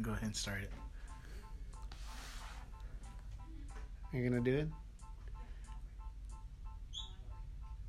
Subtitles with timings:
[0.00, 0.70] Go ahead and start it.
[4.12, 4.68] You're gonna do it?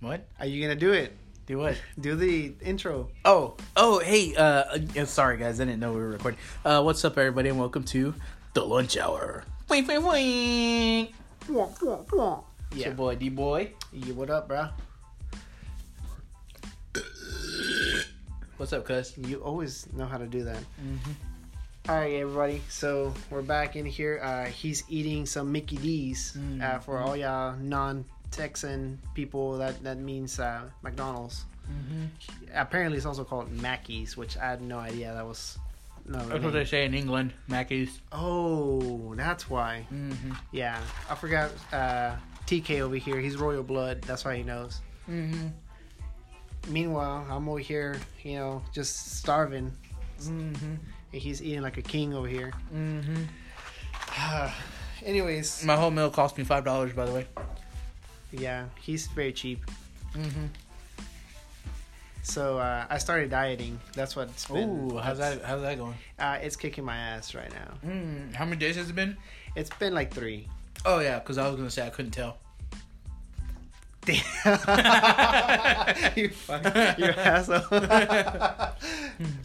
[0.00, 0.26] What?
[0.38, 1.16] Are you gonna do it?
[1.46, 1.76] Do what?
[2.00, 3.08] Do the intro.
[3.24, 4.34] Oh, oh, hey.
[4.36, 6.38] Uh, uh, sorry guys, I didn't know we were recording.
[6.64, 8.14] Uh, what's up, everybody, and welcome to
[8.54, 9.44] the lunch hour.
[9.68, 11.14] Wink, wink, wink.
[11.48, 11.80] It's
[12.74, 12.86] Yeah.
[12.86, 13.72] your boy D boy.
[13.92, 14.68] Yeah, what up, bro?
[18.56, 19.16] What's up, cuz?
[19.16, 20.58] You always know how to do that.
[20.82, 21.12] Mm-hmm.
[21.88, 22.60] All right, everybody.
[22.68, 24.20] So we're back in here.
[24.22, 26.36] Uh, he's eating some Mickey D's.
[26.38, 26.62] Mm.
[26.62, 31.46] Uh, for all y'all non-Texan people, that that means uh, McDonald's.
[31.66, 32.04] Mm-hmm.
[32.54, 35.58] Apparently, it's also called Mackey's, which I had no idea that was.
[36.04, 36.18] No.
[36.26, 37.98] That's what they say in England, Mackey's.
[38.12, 39.86] Oh, that's why.
[39.90, 40.32] Mm-hmm.
[40.52, 41.50] Yeah, I forgot.
[41.72, 42.16] Uh,
[42.46, 43.18] TK over here.
[43.18, 44.02] He's royal blood.
[44.02, 44.82] That's why he knows.
[45.08, 45.46] Mm-hmm.
[46.68, 49.72] Meanwhile, I'm over here, you know, just starving.
[51.12, 52.52] And he's eating like a king over here.
[52.74, 53.24] Mm-hmm.
[55.04, 57.26] Anyways, My whole meal cost me five dollars, by the way.
[58.32, 59.64] yeah, he's very cheap.
[60.14, 60.46] Mm-hmm.
[62.22, 63.80] So uh, I started dieting.
[63.94, 64.90] That's what it's been.
[64.92, 65.42] Ooh, how's that?
[65.44, 65.94] How's that going?
[66.18, 67.88] Uh, it's kicking my ass right now.
[67.88, 69.16] Mm, how many days has it been?
[69.56, 70.46] It's been like three.
[70.84, 72.36] Oh yeah, because I was gonna say I couldn't tell.
[76.16, 76.64] you fuck,
[76.98, 77.60] you asshole.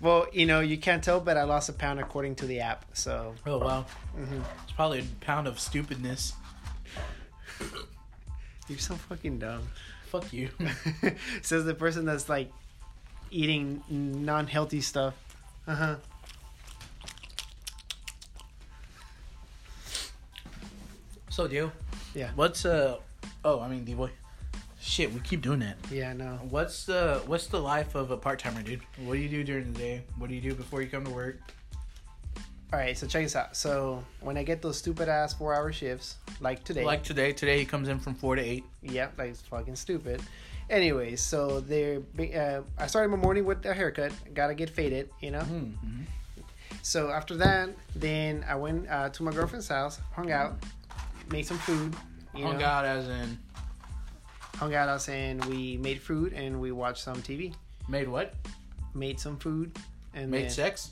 [0.00, 2.84] well, you know, you can't tell, but I lost a pound according to the app.
[2.94, 4.42] So, Oh wow, mhm.
[4.62, 6.34] it's probably a pound of stupidness.
[8.68, 9.62] you're so fucking dumb.
[10.06, 10.50] Fuck you.
[11.42, 12.52] Says the person that's like
[13.30, 15.14] eating non-healthy stuff.
[15.66, 15.96] Uh huh.
[21.30, 21.72] So Dio,
[22.14, 22.30] Yeah.
[22.34, 22.98] what's uh?
[23.44, 24.10] Oh, I mean D boy.
[24.92, 25.78] Shit, we keep doing that.
[25.90, 26.12] Yeah.
[26.12, 26.38] No.
[26.50, 28.82] What's the what's the life of a part timer, dude?
[28.98, 30.02] What do you do during the day?
[30.18, 31.38] What do you do before you come to work?
[32.70, 32.94] All right.
[32.94, 33.56] So check this out.
[33.56, 37.64] So when I get those stupid ass four-hour shifts, like today, Like today, today he
[37.64, 38.64] comes in from four to eight.
[38.82, 40.20] Yep, like it's fucking stupid.
[40.68, 44.12] Anyways, so they're uh, I started my morning with a haircut.
[44.34, 45.40] Gotta get faded, you know.
[45.40, 46.02] Mm-hmm.
[46.82, 50.62] So after that, then I went uh, to my girlfriend's house, hung out,
[51.30, 51.96] made some food.
[52.34, 53.38] You Hung know, out as in
[54.56, 57.54] hung out us and we made food and we watched some TV.
[57.88, 58.34] made what?
[58.94, 59.76] Made some food
[60.14, 60.90] and Made then, sex?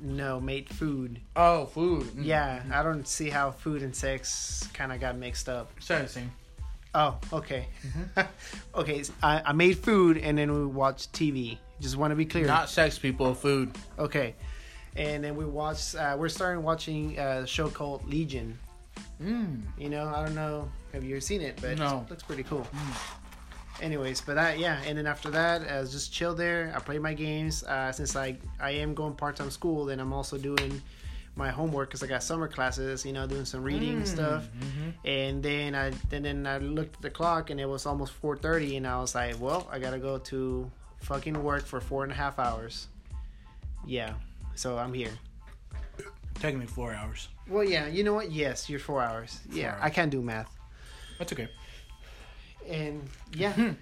[0.00, 1.20] no made food.
[1.34, 2.04] Oh, food.
[2.04, 2.24] Mm.
[2.24, 5.70] Yeah, I don't see how food and sex kind of got mixed up.
[5.80, 6.30] Same thing.
[6.94, 7.66] Oh, okay,
[8.74, 9.02] okay.
[9.02, 11.58] so I, I made food and then we watched TV.
[11.80, 12.46] Just want to be clear.
[12.46, 13.34] Not sex, people.
[13.34, 13.70] Food.
[13.98, 14.34] Okay.
[14.96, 15.94] And then we watched.
[15.94, 18.58] Uh, we're starting watching a show called Legion.
[19.22, 19.62] Mm.
[19.78, 20.68] You know, I don't know.
[20.92, 21.58] Have you ever seen it?
[21.60, 22.04] But No.
[22.06, 22.66] it looks pretty cool.
[23.80, 24.80] Anyways, but that yeah.
[24.86, 26.72] And then after that, I was just chill there.
[26.74, 27.62] I play my games.
[27.62, 30.80] Uh, since I I am going part time school, then I'm also doing
[31.34, 33.04] my homework because I got summer classes.
[33.04, 34.44] You know, doing some reading and stuff.
[34.58, 34.90] Mm-hmm.
[35.06, 38.78] And then I and then I looked at the clock and it was almost 4:30,
[38.78, 40.70] and I was like, well, I gotta go to
[41.02, 42.88] fucking work for four and a half hours.
[43.86, 44.14] Yeah.
[44.54, 45.12] So I'm here.
[46.40, 47.28] Taking me four hours.
[47.48, 48.30] Well, yeah, you know what?
[48.32, 49.40] Yes, you're four hours.
[49.52, 49.80] yeah, hours.
[49.82, 50.50] I can't do math.
[51.18, 51.48] That's okay.
[52.68, 53.74] And yeah,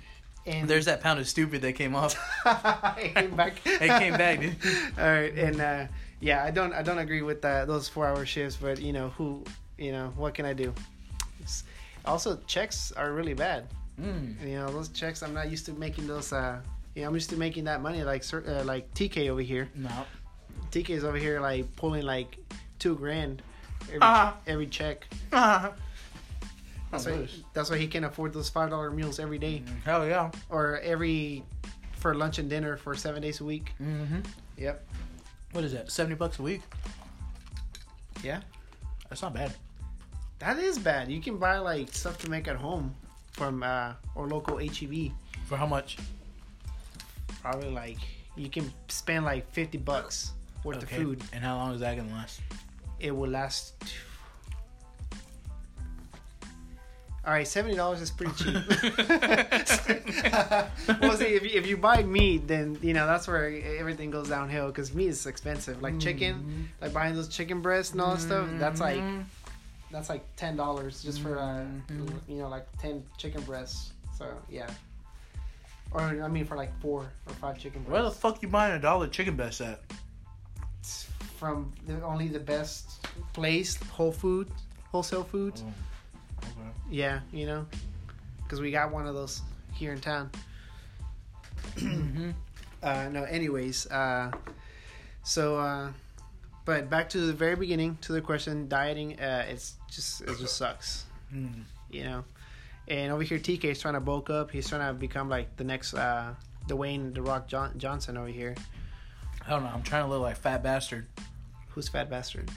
[0.47, 2.17] and There's that pound of stupid that came off.
[2.99, 3.61] it came back.
[3.67, 4.57] It came back, dude.
[4.99, 5.87] All right, and uh,
[6.21, 9.43] yeah, I don't, I don't agree with uh, those four-hour shifts, but you know who,
[9.79, 10.73] you know, what can I do?
[11.41, 11.65] It's-
[12.05, 13.67] also, checks are really bad.
[13.99, 14.37] Mm.
[14.47, 15.23] You know, those checks.
[15.23, 16.35] I'm not used to making those.
[16.35, 16.61] Uh,
[16.95, 19.71] yeah, I'm used to making that money like uh, like TK over here.
[19.75, 20.05] No.
[20.71, 22.37] TK is over here like pulling like
[22.79, 23.43] two grand
[23.89, 24.37] every, Ah.
[24.47, 25.07] every check.
[25.33, 25.73] Ah.
[26.91, 29.63] That's why, that's why he can afford those five dollar meals every day.
[29.85, 30.31] Hell yeah.
[30.49, 31.43] or every
[31.97, 33.73] for lunch and dinner for seven days a week.
[33.83, 34.21] Mm-hmm.
[34.59, 34.87] Yep.
[35.53, 35.91] What is that?
[35.91, 36.63] Seventy bucks a week?
[38.23, 38.41] Yeah.
[39.09, 39.53] That's not bad.
[40.39, 41.11] That is bad.
[41.11, 42.95] You can buy like stuff to make at home
[43.33, 45.11] from uh or local HEB.
[45.47, 45.99] For how much?
[47.43, 47.99] Probably like
[48.37, 50.97] you can spend like fifty bucks worth Okay.
[50.97, 51.23] of food.
[51.33, 52.41] And how long is that gonna last?
[53.01, 53.75] It will last.
[57.27, 58.55] All right, seventy dollars is pretty cheap.
[61.01, 63.47] well, see, if you, if you buy meat, then you know that's where
[63.79, 65.81] everything goes downhill because meat is expensive.
[65.81, 68.49] Like chicken, like buying those chicken breasts and all that stuff.
[68.59, 69.25] That's like Mhm.
[69.91, 72.11] that's like ten dollars just for uh, Mhm.
[72.29, 73.93] you know like ten chicken breasts.
[74.19, 74.69] So yeah,
[75.93, 78.79] or I mean for like four or five chicken Where the fuck you buying a
[78.79, 79.81] dollar chicken breast at?
[81.45, 84.49] From the, only the best place, Whole Food,
[84.91, 85.63] wholesale foods.
[86.39, 86.51] Okay.
[86.91, 87.67] Yeah, you know,
[88.43, 89.43] because we got one of those
[89.75, 90.31] here in town.
[91.77, 92.31] mm-hmm.
[92.83, 94.31] Uh, no, anyways, uh,
[95.23, 95.89] so uh,
[96.67, 100.57] But back to the very beginning, to the question, dieting, uh, it's just it just
[100.59, 101.05] sucks,
[101.35, 101.65] Mm.
[101.91, 102.25] you know.
[102.87, 104.51] And over here, TK is trying to bulk up.
[104.51, 106.35] He's trying to become like the next uh,
[106.69, 108.55] Dwayne the Rock John- Johnson over here.
[109.47, 109.71] I don't know.
[109.75, 111.07] I'm trying to look like fat bastard.
[111.75, 112.49] Who's fat bastard?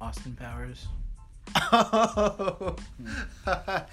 [0.00, 0.88] Austin Powers.
[1.72, 2.74] oh.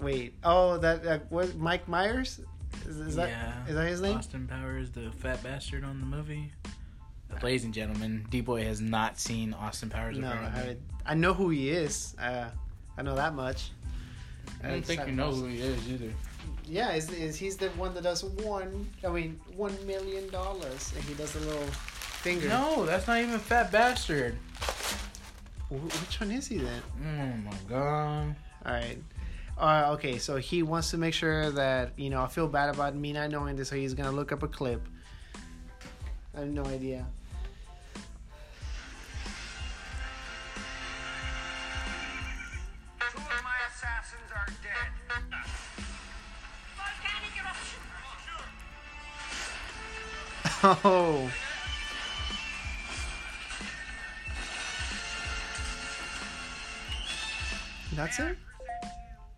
[0.00, 0.34] Wait.
[0.44, 1.56] Oh, that uh, what?
[1.56, 2.40] Mike Myers?
[2.86, 3.66] Is, is that yeah.
[3.66, 4.18] is that his name?
[4.18, 6.52] Austin Powers, the fat bastard on the movie.
[7.42, 10.18] Ladies and gentlemen, D Boy has not seen Austin Powers.
[10.18, 10.76] No, I,
[11.06, 12.14] I know who he is.
[12.20, 12.50] Uh,
[12.98, 13.70] I know that much.
[14.62, 16.12] I don't just think you haven't know who he is either.
[16.66, 18.88] Yeah, is, is he's the one that does one?
[19.04, 21.66] I mean, one million dollars, and he does a little
[22.22, 22.48] finger.
[22.48, 24.36] No, that's not even fat bastard.
[25.68, 26.82] Wh- which one is he then?
[27.02, 28.36] Oh my god.
[28.64, 28.98] All right.
[29.58, 32.94] Uh, okay, so he wants to make sure that you know I feel bad about
[32.94, 34.82] me not knowing this, so he's gonna look up a clip.
[36.36, 37.06] I have no idea.
[50.68, 51.30] Oh.
[57.94, 58.36] That's it.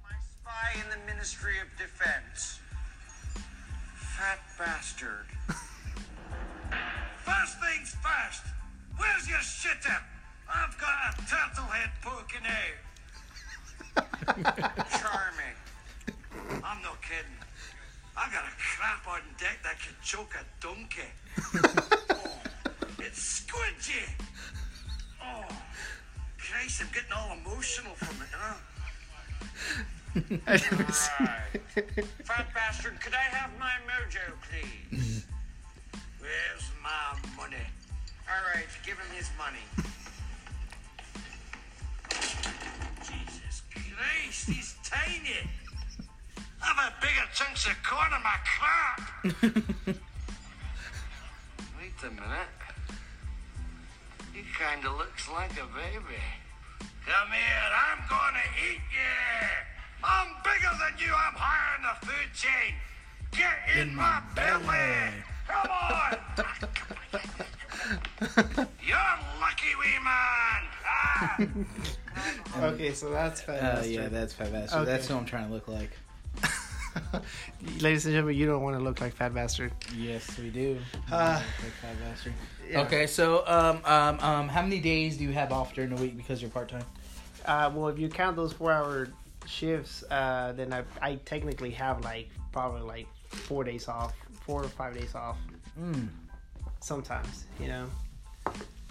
[0.03, 2.61] My spy in the Ministry of Defense.
[3.95, 5.27] Fat bastard.
[7.27, 8.45] first things first.
[8.97, 10.01] Where's your shitter?
[10.49, 12.79] I've got a turtle head poking out.
[20.09, 21.03] choke a donkey.
[21.55, 22.41] oh,
[22.99, 24.09] it's squidgy.
[25.23, 25.45] Oh,
[26.39, 28.55] Christ, I'm getting all emotional from it, huh?
[30.49, 30.65] Right.
[32.25, 35.27] Fat bastard, could I have my mojo, please?
[36.19, 37.57] Where's my money?
[38.27, 39.67] All right, give him his money.
[43.05, 45.51] Jesus Christ, he's tiny.
[46.69, 49.01] I've had bigger chunks of corn in my crap.
[51.79, 52.55] Wait a minute.
[54.33, 56.23] He kind of looks like a baby.
[57.07, 59.19] Come here, I'm gonna eat you.
[60.05, 61.13] I'm bigger than you.
[61.13, 62.75] I'm higher in the food chain.
[63.33, 64.67] Get in, In my, my belly.
[64.67, 65.25] belly.
[65.49, 66.17] Come on.
[68.87, 70.63] You're lucky, wee man.
[70.87, 71.39] Ah.
[72.61, 73.61] Okay, so that's fat.
[73.79, 74.81] Uh, yeah, that's fat bastard.
[74.81, 74.91] Okay.
[74.91, 75.93] That's who I'm trying to look like.
[77.81, 79.73] Ladies and gentlemen, you don't want to look like fat bastard.
[79.97, 80.79] Yes, we do.
[81.11, 82.33] Uh, Like fat bastard.
[82.69, 82.81] yeah.
[82.81, 86.17] Okay, so um, um, um, how many days do you have off during the week
[86.17, 86.85] because you're part time?
[87.47, 89.09] Uh, well, if you count those four-hour
[89.47, 94.13] shifts, uh, then I, I technically have like probably like four days off,
[94.43, 95.37] four or five days off.
[95.81, 96.09] Mm.
[96.81, 97.87] Sometimes, you know.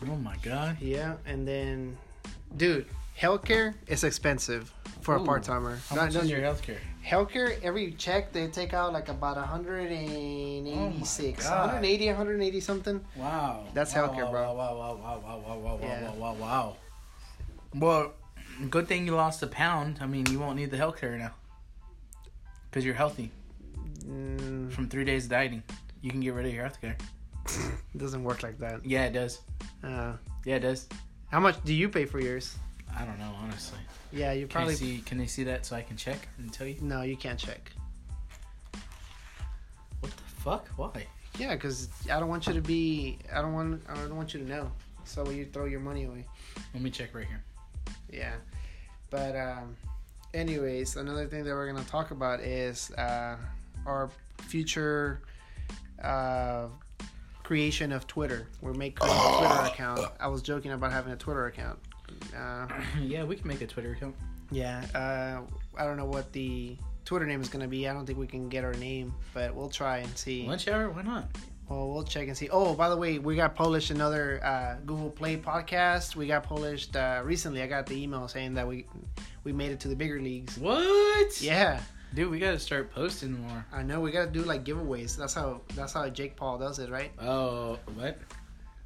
[0.10, 0.78] Oh my god.
[0.82, 1.98] Yeah, and then,
[2.58, 2.86] dude,
[3.20, 4.72] healthcare is expensive
[5.08, 5.80] for a part timer.
[5.88, 6.82] How much is your health care?
[7.02, 7.58] healthcare?
[7.64, 13.00] Every check they take out like about 186, Oh 180, 180 something.
[13.16, 13.68] Wow.
[13.74, 14.42] That's wow, healthcare, wow, bro.
[14.42, 16.02] Wow, wow, wow, wow, wow, wow, Yeah.
[16.02, 16.76] wow, wow, wow, wow.
[17.74, 18.12] Well,
[18.70, 20.00] good thing you lost a pound.
[20.02, 21.32] I mean, you won't need the health care now.
[22.70, 23.32] Because you're healthy
[24.06, 25.64] Mm, from three days of dieting.
[26.02, 26.98] You can get rid of your health care.
[27.46, 28.86] it doesn't work like that.
[28.86, 29.40] Yeah, it does.
[29.84, 30.88] Uh, Yeah, it does.
[31.32, 32.58] how much do you pay for yours?
[32.98, 33.80] I don't know, honestly.
[34.12, 34.98] Yeah, you Can probably they see?
[35.00, 36.78] Can they see that so I can check and tell you?
[36.82, 37.72] no, you can't check.
[40.00, 40.68] What the fuck?
[40.78, 41.06] Why?
[41.38, 43.20] Yeah, because I don't want you to be.
[43.32, 43.84] I don't want.
[43.88, 44.72] I don't want you to know.
[45.04, 46.26] So you throw your money away.
[46.74, 47.44] Let me check right here.
[48.12, 48.34] Yeah,
[49.10, 49.76] but um,
[50.34, 53.38] anyways, another thing that we're gonna talk about is uh,
[53.86, 54.10] our
[54.48, 55.22] future
[56.02, 56.68] uh,
[57.44, 58.48] creation of Twitter.
[58.62, 60.00] We're making a Twitter account.
[60.20, 61.80] I was joking about having a Twitter account.
[62.36, 62.68] Uh,
[63.02, 64.16] yeah, we can make a Twitter account.
[64.52, 65.42] yeah, uh,
[65.80, 67.88] I don't know what the Twitter name is gonna be.
[67.88, 70.48] I don't think we can get our name, but we'll try and see.
[70.48, 70.90] Lunch hour?
[70.90, 71.30] Why not?
[71.70, 72.48] Well, we'll check and see.
[72.50, 76.16] Oh, by the way, we got published another uh, Google Play podcast.
[76.16, 77.62] We got published uh, recently.
[77.62, 78.86] I got the email saying that we
[79.44, 80.58] we made it to the bigger leagues.
[80.58, 81.42] What?
[81.42, 81.82] Yeah,
[82.14, 83.66] Dude, we gotta start posting more.
[83.72, 84.00] I know.
[84.00, 85.18] We gotta do like giveaways.
[85.18, 87.12] That's how that's how Jake Paul does it, right?
[87.20, 88.18] Oh, what?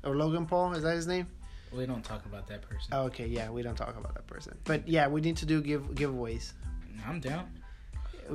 [0.03, 1.27] Or Logan Paul is that his name?
[1.71, 2.89] We don't talk about that person.
[2.91, 4.57] Oh, okay, yeah, we don't talk about that person.
[4.65, 6.51] But yeah, we need to do give giveaways.
[7.07, 7.49] I'm down.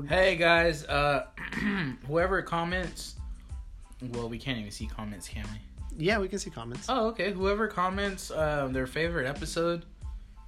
[0.08, 1.26] Hey guys, uh,
[2.06, 3.14] whoever comments,
[4.12, 6.04] well, we can't even see comments, can we?
[6.04, 6.86] Yeah, we can see comments.
[6.88, 7.32] Oh, okay.
[7.32, 9.84] Whoever comments um, their favorite episode,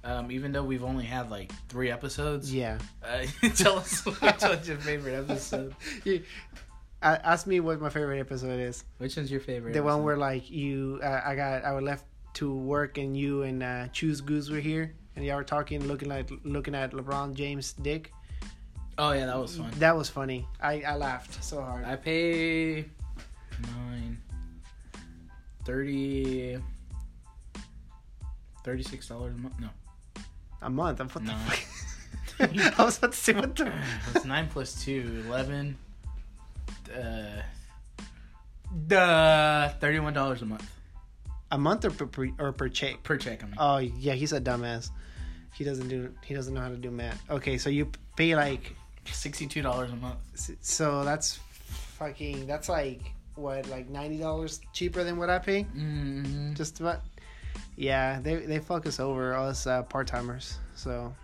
[0.03, 2.77] um, even though we've only had like three episodes, Yeah.
[3.03, 5.75] uh, tell us which one's your favorite episode.
[6.03, 6.19] Yeah.
[7.01, 8.83] Ask me what my favorite episode is.
[8.97, 9.73] Which one's your favorite?
[9.73, 12.03] The one where like you, uh, I got, I left
[12.35, 16.07] to work and you and uh, Choose Goose were here and y'all were talking, looking
[16.09, 18.13] like looking at LeBron James' dick.
[18.97, 19.71] Oh yeah, that was fun.
[19.79, 20.47] That was funny.
[20.61, 21.85] I, I laughed so hard.
[21.85, 22.85] I pay
[23.61, 24.21] nine,
[25.65, 26.57] thirty,
[28.63, 29.55] thirty-six dollars a month.
[29.59, 29.69] No,
[30.61, 30.99] A month.
[31.01, 32.79] I'm what the fuck?
[32.79, 33.73] I was about to say what the.
[34.15, 35.77] it's nine plus two, eleven.
[36.93, 37.41] Uh,
[38.87, 40.69] the thirty-one dollars a month
[41.51, 43.01] A month or per, or per check?
[43.03, 43.43] per check.
[43.43, 44.91] I mean, Oh yeah, he's a dumbass.
[45.55, 46.13] He doesn't do.
[46.23, 47.21] He doesn't know how to do math.
[47.29, 48.75] Okay, so you pay like.
[49.11, 50.19] sixty-two dollars a month.
[50.61, 51.39] So that's
[51.97, 52.45] fucking.
[52.45, 53.01] That's like
[53.33, 55.63] what, like ninety dollars cheaper than what I pay.
[55.63, 56.53] Mm-hmm.
[56.53, 57.01] Just about.
[57.75, 60.59] Yeah, they they fuck us over us uh, part timers.
[60.75, 61.15] So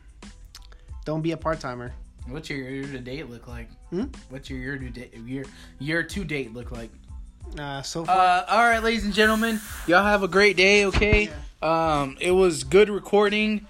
[1.05, 1.93] don't be a part timer.
[2.27, 3.69] What's your year to date look like?
[3.91, 4.05] Hmm?
[4.29, 5.45] What's your year to date year
[5.77, 6.89] year to date look like?
[7.57, 10.85] Uh, so far, Uh, all right, ladies and gentlemen, y'all have a great day.
[10.85, 11.29] Okay.
[11.61, 13.65] Um, it was good recording.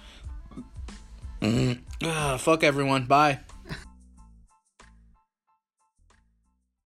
[2.02, 3.04] Uh, fuck everyone.
[3.04, 3.40] Bye.